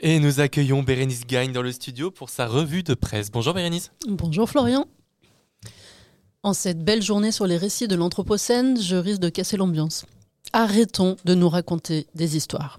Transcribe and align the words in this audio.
Et 0.00 0.20
nous 0.20 0.38
accueillons 0.38 0.84
Bérénice 0.84 1.26
Gagne 1.26 1.52
dans 1.52 1.62
le 1.62 1.72
studio 1.72 2.12
pour 2.12 2.30
sa 2.30 2.46
revue 2.46 2.84
de 2.84 2.94
presse. 2.94 3.32
Bonjour 3.32 3.52
Bérénice. 3.52 3.90
Bonjour 4.06 4.48
Florian. 4.48 4.86
En 6.44 6.52
cette 6.52 6.84
belle 6.84 7.02
journée 7.02 7.32
sur 7.32 7.48
les 7.48 7.56
récits 7.56 7.88
de 7.88 7.96
l'Anthropocène, 7.96 8.80
je 8.80 8.94
risque 8.94 9.20
de 9.20 9.28
casser 9.28 9.56
l'ambiance. 9.56 10.06
Arrêtons 10.52 11.16
de 11.24 11.34
nous 11.34 11.48
raconter 11.48 12.06
des 12.14 12.36
histoires. 12.36 12.78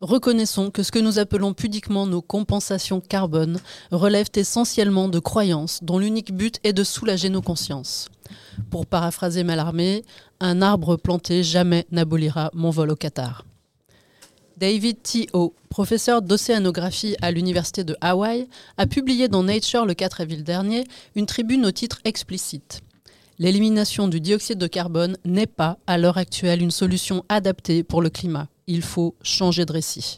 Reconnaissons 0.00 0.70
que 0.70 0.82
ce 0.82 0.90
que 0.90 0.98
nous 0.98 1.18
appelons 1.18 1.52
pudiquement 1.52 2.06
nos 2.06 2.22
compensations 2.22 3.02
carbone 3.02 3.60
relèvent 3.90 4.32
essentiellement 4.34 5.08
de 5.10 5.18
croyances 5.18 5.80
dont 5.82 5.98
l'unique 5.98 6.34
but 6.34 6.60
est 6.64 6.72
de 6.72 6.82
soulager 6.82 7.28
nos 7.28 7.42
consciences. 7.42 8.08
Pour 8.70 8.86
paraphraser 8.86 9.44
Mallarmé, 9.44 10.02
un 10.40 10.62
arbre 10.62 10.96
planté 10.96 11.42
jamais 11.42 11.86
n'abolira 11.92 12.50
mon 12.54 12.70
vol 12.70 12.90
au 12.90 12.96
Qatar. 12.96 13.44
David 14.62 15.02
T. 15.02 15.26
O., 15.32 15.54
professeur 15.70 16.22
d'océanographie 16.22 17.16
à 17.20 17.32
l'Université 17.32 17.82
de 17.82 17.96
Hawaï, 18.00 18.46
a 18.76 18.86
publié 18.86 19.26
dans 19.26 19.42
Nature 19.42 19.86
le 19.86 19.92
4 19.92 20.20
avril 20.20 20.44
dernier 20.44 20.84
une 21.16 21.26
tribune 21.26 21.66
au 21.66 21.72
titre 21.72 21.98
explicite. 22.04 22.80
L'élimination 23.40 24.06
du 24.06 24.20
dioxyde 24.20 24.58
de 24.58 24.68
carbone 24.68 25.16
n'est 25.24 25.48
pas, 25.48 25.78
à 25.88 25.98
l'heure 25.98 26.16
actuelle, 26.16 26.62
une 26.62 26.70
solution 26.70 27.24
adaptée 27.28 27.82
pour 27.82 28.02
le 28.02 28.08
climat 28.08 28.46
il 28.68 28.82
faut 28.82 29.16
changer 29.22 29.66
de 29.66 29.72
récit. 29.72 30.16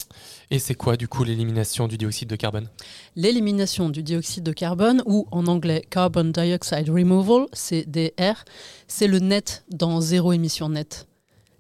Et 0.51 0.59
c'est 0.59 0.75
quoi 0.75 0.99
du 0.99 1.09
coup 1.09 1.25
l'élimination 1.25 1.89
du 1.89 1.97
dioxyde 1.97 2.29
de 2.29 2.37
carbone? 2.37 2.69
L'élimination 3.17 3.89
du 3.89 4.03
dioxyde 4.03 4.45
de 4.45 4.53
carbone, 4.53 5.03
ou 5.07 5.27
en 5.31 5.47
anglais 5.47 5.83
Carbon 5.89 6.25
Dioxide 6.25 6.91
Removal, 6.91 7.47
CDR, 7.55 8.45
c'est 8.87 9.07
le 9.07 9.19
net 9.19 9.65
dans 9.71 10.03
zéro 10.03 10.35
émission 10.35 10.69
nette. 10.69 11.09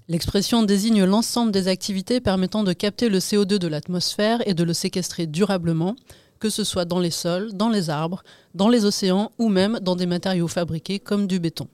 L'expression 0.07 0.63
désigne 0.63 1.05
l'ensemble 1.05 1.51
des 1.51 1.67
activités 1.69 2.21
permettant 2.21 2.63
de 2.63 2.75
capter 2.75 3.09
le 3.09 3.21
CO2 3.21 3.57
de 3.57 3.69
l'atmosphère 3.69 4.47
et 4.47 4.53
de 4.53 4.63
le 4.63 4.75
séquestrer 4.75 5.27
durablement, 5.27 5.97
que 6.41 6.51
ce 6.51 6.63
soit 6.63 6.85
dans 6.85 6.99
les 6.99 7.11
sols, 7.11 7.55
dans 7.55 7.71
les 7.71 7.89
arbres, 7.89 8.23
dans 8.55 8.69
les 8.69 8.85
océans 8.85 9.33
ou 9.39 9.49
même 9.49 9.79
dans 9.81 9.97
des 9.97 10.05
matériaux 10.05 10.49
fabriqués 10.49 10.99
comme 10.99 11.27
du 11.27 11.41
béton. 11.41 11.69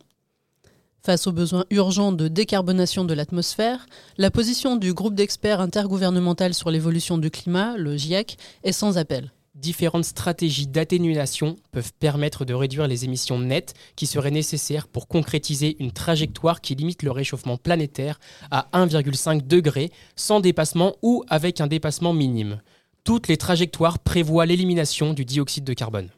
Face 1.03 1.27
aux 1.27 1.33
besoins 1.33 1.65
urgents 1.71 2.13
de 2.13 2.29
décarbonation 2.29 3.05
de 3.05 3.15
l'atmosphère, 3.15 3.87
la 4.17 4.31
position 4.31 4.77
du 4.77 4.95
groupe 4.95 5.15
d'experts 5.17 5.61
intergouvernemental 5.61 6.55
sur 6.55 6.71
l'évolution 6.71 7.19
du 7.19 7.31
climat, 7.33 7.77
le 7.77 7.97
GIEC, 7.97 8.37
est 8.63 8.73
sans 8.73 8.97
appel. 8.97 9.33
Différentes 9.61 10.07
stratégies 10.07 10.67
d'atténuation 10.67 11.57
peuvent 11.71 11.93
permettre 12.01 12.47
de 12.47 12.55
réduire 12.55 12.89
les 12.89 13.05
émissions 13.05 13.39
nettes 13.39 13.75
qui 13.95 14.07
seraient 14.07 14.31
nécessaires 14.31 14.89
pour 14.89 15.07
concrétiser 15.07 15.77
une 15.81 15.93
trajectoire 15.93 16.63
qui 16.63 16.75
limite 16.75 17.03
le 17.03 17.11
réchauffement 17.11 17.59
planétaire 17.59 18.19
à 18.51 18.69
1,5 18.73 19.47
degré 19.47 19.93
sans 20.17 20.41
dépassement 20.41 20.97
ou 21.03 21.25
avec 21.29 21.61
un 21.61 21.67
dépassement 21.67 22.15
minime. 22.15 22.63
Toutes 23.05 23.29
les 23.29 23.37
trajectoires 23.37 23.99
prévoient 23.99 24.47
l'élimination 24.47 25.13
du 25.13 25.27
dioxyde 25.27 25.65
de 25.65 25.75
carbone. 25.75 26.09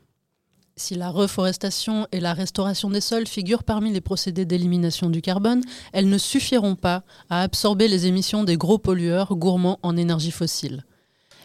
Si 0.76 0.94
la 0.94 1.10
reforestation 1.10 2.06
et 2.12 2.20
la 2.20 2.34
restauration 2.34 2.90
des 2.90 3.00
sols 3.00 3.26
figurent 3.26 3.64
parmi 3.64 3.92
les 3.92 4.00
procédés 4.00 4.44
d'élimination 4.44 5.10
du 5.10 5.20
carbone, 5.20 5.64
elles 5.92 6.08
ne 6.08 6.18
suffiront 6.18 6.76
pas 6.76 7.02
à 7.28 7.42
absorber 7.42 7.88
les 7.88 8.06
émissions 8.06 8.44
des 8.44 8.56
gros 8.56 8.78
pollueurs 8.78 9.34
gourmands 9.34 9.80
en 9.82 9.96
énergie 9.96 10.30
fossile. 10.30 10.84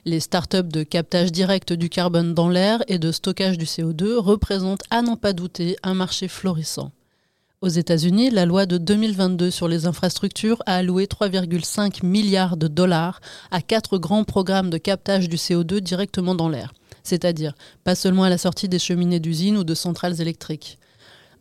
Les 0.08 0.22
start-up 0.22 0.70
de 0.70 0.84
captage 0.84 1.34
direct 1.34 1.74
du 1.74 1.90
carbone 1.90 2.34
dans 2.34 2.48
l'air 2.48 2.82
et 2.88 2.98
de 2.98 3.12
stockage 3.12 3.58
du 3.58 3.66
CO2 3.66 4.16
représentent 4.16 4.86
à 4.90 5.02
n'en 5.02 5.18
pas 5.18 5.34
douter 5.34 5.76
un 5.84 5.96
marché 5.96 6.30
florissant. 6.30 6.94
Aux 7.60 7.68
États-Unis, 7.68 8.30
la 8.30 8.46
loi 8.46 8.66
de 8.66 8.78
2022 8.78 9.52
sur 9.52 9.68
les 9.68 9.86
infrastructures 9.86 10.64
a 10.66 10.78
alloué 10.78 11.08
3,5 11.08 12.06
milliards 12.06 12.56
de 12.56 12.70
dollars 12.70 13.20
à 13.52 13.62
quatre 13.62 13.98
grands 13.98 14.24
programmes 14.24 14.70
de 14.70 14.78
captage 14.78 15.28
du 15.28 15.36
CO2 15.36 15.82
directement 15.82 16.36
dans 16.36 16.48
l'air 16.48 16.74
c'est-à-dire 17.04 17.54
pas 17.84 17.96
seulement 17.96 18.24
à 18.24 18.30
la 18.30 18.38
sortie 18.38 18.70
des 18.70 18.80
cheminées 18.80 19.20
d'usines 19.20 19.58
ou 19.58 19.64
de 19.64 19.74
centrales 19.74 20.22
électriques. 20.22 20.78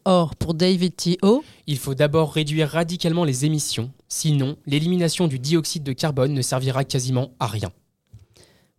Or, 0.05 0.37
pour 0.37 0.55
David 0.55 0.94
T.O., 0.94 1.42
il 1.66 1.78
faut 1.78 1.94
d'abord 1.94 2.33
réduire 2.33 2.69
radicalement 2.69 3.25
les 3.25 3.44
émissions, 3.44 3.91
sinon 4.09 4.56
l'élimination 4.66 5.27
du 5.27 5.38
dioxyde 5.38 5.83
de 5.83 5.93
carbone 5.93 6.33
ne 6.34 6.43
servira 6.43 6.84
quasiment 6.84 7.31
à 7.41 7.47
rien. 7.47 7.72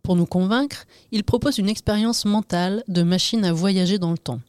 Pour 0.08 0.16
nous 0.16 0.24
convaincre, 0.24 0.86
il 1.12 1.22
propose 1.22 1.58
une 1.58 1.68
expérience 1.68 2.24
mentale 2.24 2.82
de 2.88 3.02
machine 3.02 3.44
à 3.44 3.52
voyager 3.52 3.98
dans 3.98 4.10
le 4.10 4.16
temps. 4.16 4.40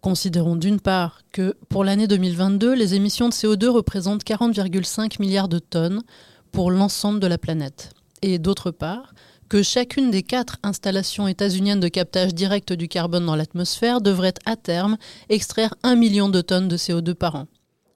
Considérons 0.00 0.56
d'une 0.56 0.80
part 0.80 1.20
que 1.30 1.54
pour 1.68 1.84
l'année 1.84 2.08
2022, 2.08 2.74
les 2.74 2.96
émissions 2.96 3.28
de 3.28 3.34
CO2 3.34 3.68
représentent 3.68 4.24
40,5 4.24 5.20
milliards 5.20 5.46
de 5.46 5.60
tonnes 5.60 6.02
pour 6.50 6.72
l'ensemble 6.72 7.20
de 7.20 7.28
la 7.28 7.38
planète. 7.38 7.90
Et 8.20 8.40
d'autre 8.40 8.72
part, 8.72 9.14
que 9.48 9.62
chacune 9.62 10.10
des 10.10 10.24
quatre 10.24 10.56
installations 10.64 11.28
états-uniennes 11.28 11.78
de 11.78 11.86
captage 11.86 12.34
direct 12.34 12.72
du 12.72 12.88
carbone 12.88 13.26
dans 13.26 13.36
l'atmosphère 13.36 14.00
devrait 14.00 14.34
à 14.44 14.56
terme 14.56 14.96
extraire 15.28 15.72
un 15.84 15.94
million 15.94 16.28
de 16.28 16.40
tonnes 16.40 16.66
de 16.66 16.76
CO2 16.76 17.14
par 17.14 17.36
an. 17.36 17.46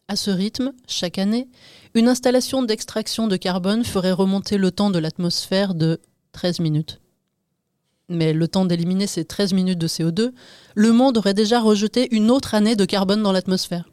À 0.07 0.15
ce 0.15 0.31
rythme, 0.31 0.73
chaque 0.87 1.19
année, 1.19 1.49
une 1.95 2.07
installation 2.07 2.63
d'extraction 2.63 3.27
de 3.27 3.37
carbone 3.37 3.85
ferait 3.85 4.13
remonter 4.13 4.59
le 4.59 4.71
temps 4.71 4.91
de 4.91 5.01
l'atmosphère 5.01 5.75
de 5.75 6.01
13 6.33 6.61
minutes. 6.61 7.01
Mais 8.09 8.33
le 8.33 8.49
temps 8.49 8.65
d'éliminer 8.65 9.07
ces 9.07 9.25
13 9.25 9.53
minutes 9.53 9.79
de 9.79 9.89
CO2, 9.89 10.33
le 10.75 10.93
monde 10.93 11.19
aurait 11.19 11.35
déjà 11.35 11.61
rejeté 11.61 12.09
une 12.15 12.31
autre 12.31 12.55
année 12.55 12.77
de 12.77 12.85
carbone 12.85 13.23
dans 13.23 13.33
l'atmosphère. 13.33 13.89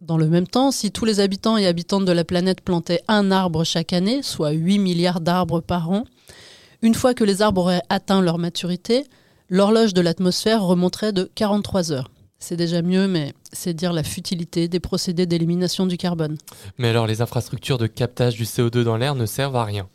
Dans 0.00 0.18
le 0.18 0.28
même 0.28 0.46
temps, 0.46 0.70
si 0.70 0.92
tous 0.92 1.04
les 1.04 1.20
habitants 1.20 1.56
et 1.56 1.66
habitantes 1.66 2.04
de 2.04 2.12
la 2.12 2.24
planète 2.24 2.60
plantaient 2.60 3.00
un 3.08 3.30
arbre 3.30 3.64
chaque 3.64 3.92
année, 3.92 4.22
soit 4.22 4.50
8 4.50 4.78
milliards 4.78 5.20
d'arbres 5.20 5.60
par 5.60 5.90
an, 5.90 6.04
une 6.82 6.94
fois 6.94 7.14
que 7.14 7.24
les 7.24 7.42
arbres 7.42 7.62
auraient 7.62 7.82
atteint 7.88 8.20
leur 8.20 8.38
maturité, 8.38 9.04
l'horloge 9.48 9.94
de 9.94 10.02
l'atmosphère 10.02 10.62
remonterait 10.62 11.12
de 11.12 11.30
43 11.34 11.92
heures. 11.92 12.10
C'est 12.38 12.56
déjà 12.56 12.82
mieux, 12.82 13.08
mais 13.08 13.32
c'est 13.52 13.72
dire 13.72 13.94
la 13.94 14.02
futilité 14.02 14.68
des 14.68 14.80
procédés 14.80 15.26
d'élimination 15.26 15.86
du 15.86 15.96
carbone. 15.96 16.36
Mais 16.78 16.88
alors 16.88 17.06
les 17.06 17.22
infrastructures 17.22 17.78
de 17.78 17.86
captage 17.86 18.36
du 18.36 18.44
CO2 18.44 18.82
dans 18.82 18.98
l'air 18.98 19.14
ne 19.14 19.24
servent 19.24 19.56
à 19.56 19.64
rien. 19.64 19.88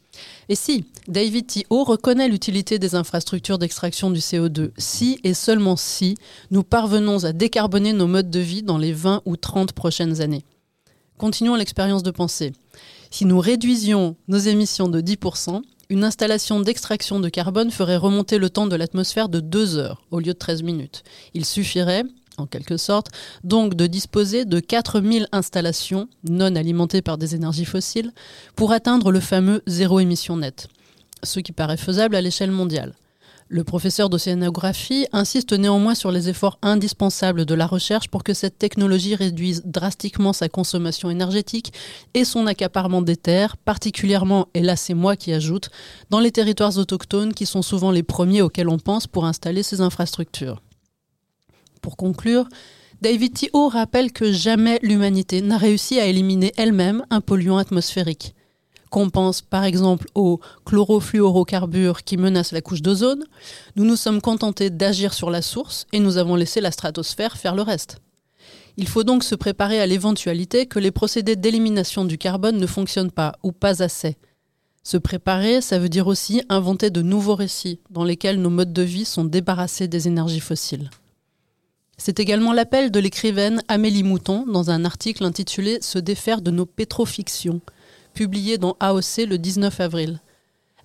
Et 0.52 0.56
si, 0.56 0.84
David 1.08 1.48
T.O. 1.48 1.86
reconnaît 1.86 2.28
l'utilité 2.28 2.78
des 2.78 2.94
infrastructures 2.96 3.58
d'extraction 3.58 4.12
du 4.12 4.20
CO2, 4.20 4.72
si 4.78 5.18
et 5.24 5.34
seulement 5.34 5.78
si 5.78 6.18
nous 6.50 6.62
parvenons 6.62 7.24
à 7.24 7.32
décarboner 7.32 7.94
nos 7.94 8.06
modes 8.06 8.30
de 8.30 8.42
vie 8.42 8.62
dans 8.62 8.78
les 8.78 8.92
20 8.92 9.22
ou 9.24 9.38
30 9.38 9.72
prochaines 9.72 10.20
années. 10.20 10.44
Continuons 11.18 11.56
l'expérience 11.56 12.04
de 12.04 12.12
pensée. 12.12 12.52
Si 13.12 13.24
nous 13.24 13.40
réduisions 13.40 14.18
nos 14.28 14.40
émissions 14.40 14.90
de 14.90 15.00
10%, 15.00 15.62
une 15.90 16.04
installation 16.04 16.60
d'extraction 16.60 17.22
de 17.22 17.30
carbone 17.30 17.72
ferait 17.72 17.96
remonter 17.96 18.38
le 18.38 18.50
temps 18.50 18.68
de 18.68 18.76
l'atmosphère 18.76 19.30
de 19.30 19.40
2 19.40 19.78
heures 19.78 20.04
au 20.12 20.20
lieu 20.20 20.34
de 20.34 20.38
13 20.38 20.64
minutes. 20.64 21.04
Il 21.34 21.46
suffirait, 21.46 22.04
en 22.42 22.48
quelque 22.48 22.78
sorte, 22.78 23.08
donc 23.44 23.76
de 23.76 23.88
disposer 23.88 24.46
de 24.46 24.60
4000 24.60 25.28
installations 25.32 26.08
non 26.30 26.56
alimentées 26.56 27.02
par 27.02 27.18
des 27.18 27.36
énergies 27.36 27.66
fossiles 27.66 28.12
pour 28.56 28.72
atteindre 28.72 29.12
le 29.12 29.20
fameux 29.20 29.62
zéro 29.68 30.00
émission 30.00 30.38
nette, 30.38 30.68
ce 31.24 31.40
qui 31.40 31.52
paraît 31.52 31.78
faisable 31.78 32.16
à 32.16 32.22
l'échelle 32.22 32.52
mondiale. 32.52 32.94
Le 33.54 33.66
professeur 33.66 34.10
d'océanographie 34.10 35.08
insiste 35.12 35.52
néanmoins 35.52 35.94
sur 35.94 36.10
les 36.10 36.30
efforts 36.30 36.58
indispensables 36.62 37.44
de 37.44 37.54
la 37.54 37.68
recherche 37.68 38.08
pour 38.08 38.24
que 38.24 38.34
cette 38.34 38.58
technologie 38.58 39.14
réduise 39.14 39.64
drastiquement 39.66 40.32
sa 40.32 40.48
consommation 40.48 41.10
énergétique 41.10 41.74
et 42.14 42.24
son 42.24 42.48
accaparement 42.48 43.02
des 43.02 43.18
terres, 43.18 43.58
particulièrement, 43.58 44.48
et 44.54 44.62
là 44.62 44.78
c'est 44.78 44.94
moi 44.94 45.18
qui 45.18 45.34
ajoute, 45.34 45.70
dans 46.10 46.22
les 46.22 46.32
territoires 46.32 46.78
autochtones 46.78 47.34
qui 47.34 47.46
sont 47.46 47.62
souvent 47.62 47.92
les 47.92 48.04
premiers 48.04 48.42
auxquels 48.42 48.70
on 48.70 48.80
pense 48.80 49.06
pour 49.06 49.26
installer 49.26 49.64
ces 49.64 49.82
infrastructures. 49.82 50.62
Pour 51.82 51.98
conclure, 51.98 52.48
David 53.02 53.34
T.O. 53.34 53.68
rappelle 53.68 54.12
que 54.12 54.32
jamais 54.32 54.80
l'humanité 54.84 55.42
n'a 55.42 55.58
réussi 55.58 56.00
à 56.00 56.06
éliminer 56.06 56.54
elle-même 56.58 57.06
un 57.10 57.22
polluant 57.22 57.58
atmosphérique 57.58 58.36
qu'on 58.92 59.10
pense 59.10 59.42
par 59.42 59.64
exemple 59.64 60.08
aux 60.14 60.40
chlorofluorocarbures 60.66 62.04
qui 62.04 62.18
menacent 62.18 62.52
la 62.52 62.62
couche 62.62 62.84
d'ozone, 62.84 63.24
nous 63.76 63.86
nous 63.86 63.96
sommes 63.96 64.22
contentés 64.22 64.70
d'agir 64.70 65.14
sur 65.16 65.32
la 65.32 65.42
source 65.42 65.88
et 65.94 66.00
nous 66.00 66.18
avons 66.18 66.36
laissé 66.36 66.62
la 66.62 66.72
stratosphère 66.72 67.38
faire 67.38 67.56
le 67.56 67.64
reste. 67.64 67.98
Il 68.78 68.88
faut 68.88 69.04
donc 69.04 69.24
se 69.24 69.34
préparer 69.34 69.82
à 69.82 69.88
l'éventualité 69.88 70.66
que 70.66 70.80
les 70.80 70.92
procédés 70.92 71.36
d'élimination 71.36 72.06
du 72.06 72.18
carbone 72.18 72.58
ne 72.58 72.68
fonctionnent 72.68 73.12
pas 73.12 73.34
ou 73.44 73.52
pas 73.52 73.82
assez. 73.82 74.18
Se 74.84 74.98
préparer, 74.98 75.62
ça 75.62 75.80
veut 75.80 75.90
dire 75.90 76.08
aussi 76.08 76.44
inventer 76.50 76.90
de 76.90 77.02
nouveaux 77.02 77.36
récits 77.36 77.80
dans 77.92 78.04
lesquels 78.04 78.42
nos 78.42 78.50
modes 78.50 78.74
de 78.74 78.82
vie 78.82 79.06
sont 79.06 79.26
débarrassés 79.26 79.88
des 79.88 80.08
énergies 80.08 80.40
fossiles. 80.40 80.90
C'est 82.04 82.20
également 82.20 82.52
l'appel 82.52 82.90
de 82.90 83.00
l'écrivaine 83.00 83.62
Amélie 83.68 84.02
Mouton 84.02 84.48
dans 84.48 84.72
un 84.72 84.86
article 84.86 85.24
intitulé 85.24 85.78
Se 85.82 86.00
défaire 86.00 86.42
de 86.42 86.50
nos 86.50 86.66
pétrofictions, 86.66 87.62
publié 88.16 88.58
dans 88.58 88.76
AOC 88.80 89.28
le 89.28 89.38
19 89.38 89.80
avril. 89.82 90.20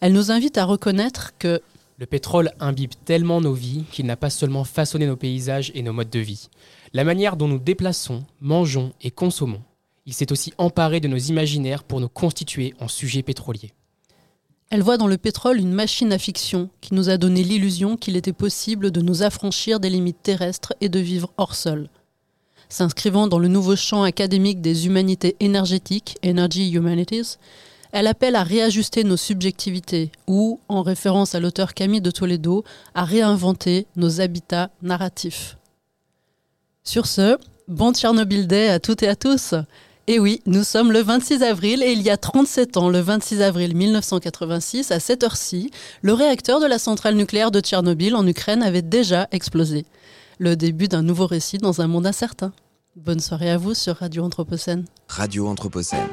Elle 0.02 0.12
nous 0.12 0.30
invite 0.30 0.58
à 0.58 0.66
reconnaître 0.66 1.32
que 1.38 1.62
le 1.96 2.04
pétrole 2.04 2.52
imbibe 2.60 2.92
tellement 3.06 3.40
nos 3.40 3.54
vies 3.54 3.84
qu'il 3.90 4.04
n'a 4.04 4.18
pas 4.18 4.28
seulement 4.28 4.64
façonné 4.64 5.06
nos 5.06 5.16
paysages 5.16 5.72
et 5.74 5.80
nos 5.80 5.94
modes 5.94 6.10
de 6.10 6.18
vie. 6.18 6.50
La 6.92 7.02
manière 7.02 7.38
dont 7.38 7.48
nous 7.48 7.58
déplaçons, 7.58 8.22
mangeons 8.42 8.92
et 9.00 9.10
consommons. 9.10 9.62
Il 10.04 10.12
s'est 10.12 10.32
aussi 10.32 10.52
emparé 10.58 11.00
de 11.00 11.08
nos 11.08 11.16
imaginaires 11.16 11.84
pour 11.84 12.02
nous 12.02 12.10
constituer 12.10 12.74
en 12.78 12.88
sujets 12.88 13.22
pétroliers. 13.22 13.72
Elle 14.70 14.82
voit 14.82 14.96
dans 14.96 15.06
le 15.06 15.16
pétrole 15.16 15.58
une 15.58 15.72
machine 15.72 16.12
à 16.12 16.18
fiction 16.18 16.70
qui 16.80 16.94
nous 16.94 17.08
a 17.08 17.18
donné 17.18 17.44
l'illusion 17.44 17.96
qu'il 17.96 18.16
était 18.16 18.32
possible 18.32 18.90
de 18.90 19.00
nous 19.00 19.22
affranchir 19.22 19.78
des 19.78 19.90
limites 19.90 20.22
terrestres 20.22 20.74
et 20.80 20.88
de 20.88 20.98
vivre 20.98 21.32
hors 21.36 21.54
sol. 21.54 21.88
S'inscrivant 22.68 23.28
dans 23.28 23.38
le 23.38 23.46
nouveau 23.46 23.76
champ 23.76 24.02
académique 24.02 24.60
des 24.60 24.86
humanités 24.86 25.36
énergétiques, 25.38 26.16
Energy 26.24 26.72
Humanities, 26.72 27.38
elle 27.92 28.08
appelle 28.08 28.34
à 28.34 28.42
réajuster 28.42 29.04
nos 29.04 29.16
subjectivités 29.16 30.10
ou, 30.26 30.58
en 30.68 30.82
référence 30.82 31.36
à 31.36 31.40
l'auteur 31.40 31.72
Camille 31.72 32.00
de 32.00 32.10
Toledo, 32.10 32.64
à 32.94 33.04
réinventer 33.04 33.86
nos 33.94 34.20
habitats 34.20 34.70
narratifs. 34.82 35.56
Sur 36.82 37.06
ce, 37.06 37.38
bon 37.68 37.94
Tchernobyl 37.94 38.48
Day 38.48 38.68
à 38.68 38.80
toutes 38.80 39.04
et 39.04 39.08
à 39.08 39.16
tous 39.16 39.54
et 40.08 40.20
oui, 40.20 40.40
nous 40.46 40.62
sommes 40.62 40.92
le 40.92 41.00
26 41.00 41.42
avril 41.42 41.82
et 41.82 41.92
il 41.92 42.00
y 42.00 42.10
a 42.10 42.16
37 42.16 42.76
ans, 42.76 42.88
le 42.88 43.00
26 43.00 43.42
avril 43.42 43.74
1986, 43.74 44.92
à 44.92 45.00
cette 45.00 45.24
heure-ci, 45.24 45.70
le 46.02 46.12
réacteur 46.12 46.60
de 46.60 46.66
la 46.66 46.78
centrale 46.78 47.16
nucléaire 47.16 47.50
de 47.50 47.60
Tchernobyl 47.60 48.14
en 48.14 48.26
Ukraine 48.26 48.62
avait 48.62 48.82
déjà 48.82 49.26
explosé. 49.32 49.84
Le 50.38 50.54
début 50.54 50.86
d'un 50.86 51.02
nouveau 51.02 51.26
récit 51.26 51.58
dans 51.58 51.80
un 51.80 51.88
monde 51.88 52.06
incertain. 52.06 52.52
Bonne 52.94 53.20
soirée 53.20 53.50
à 53.50 53.58
vous 53.58 53.74
sur 53.74 53.96
Radio 53.96 54.22
Anthropocène. 54.22 54.84
Radio 55.08 55.48
Anthropocène. 55.48 56.06